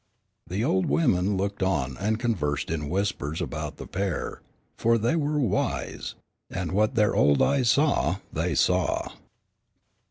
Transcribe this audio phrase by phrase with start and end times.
[0.47, 4.41] The old women looked on and conversed in whispers about the pair,
[4.75, 6.15] for they were wise,
[6.49, 9.09] and what their old eyes saw, they saw.